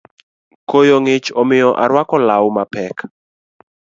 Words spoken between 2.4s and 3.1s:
mapek